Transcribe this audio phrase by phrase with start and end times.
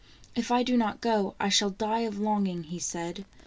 [0.35, 3.23] "If I do not go, I shall die of longing," he said.